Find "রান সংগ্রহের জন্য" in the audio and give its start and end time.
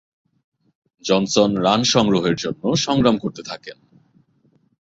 1.57-2.63